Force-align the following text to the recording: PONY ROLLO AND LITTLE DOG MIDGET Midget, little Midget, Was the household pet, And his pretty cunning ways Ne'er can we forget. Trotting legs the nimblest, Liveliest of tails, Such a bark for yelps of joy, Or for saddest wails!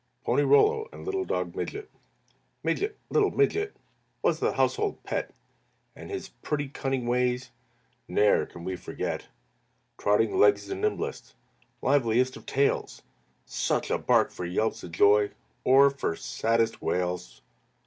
PONY 0.23 0.41
ROLLO 0.41 0.89
AND 0.91 1.05
LITTLE 1.05 1.25
DOG 1.25 1.55
MIDGET 1.55 1.87
Midget, 2.63 2.97
little 3.11 3.29
Midget, 3.29 3.75
Was 4.23 4.39
the 4.39 4.53
household 4.53 5.03
pet, 5.03 5.31
And 5.95 6.09
his 6.09 6.29
pretty 6.41 6.69
cunning 6.69 7.05
ways 7.05 7.51
Ne'er 8.07 8.47
can 8.47 8.63
we 8.63 8.75
forget. 8.75 9.27
Trotting 9.99 10.39
legs 10.39 10.65
the 10.65 10.73
nimblest, 10.73 11.35
Liveliest 11.83 12.35
of 12.35 12.47
tails, 12.47 13.03
Such 13.45 13.91
a 13.91 13.99
bark 13.99 14.31
for 14.31 14.43
yelps 14.43 14.81
of 14.81 14.91
joy, 14.91 15.29
Or 15.63 15.91
for 15.91 16.15
saddest 16.15 16.81
wails! 16.81 17.43